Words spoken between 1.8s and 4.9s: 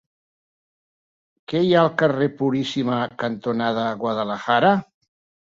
al carrer Puríssima cantonada Guadalajara?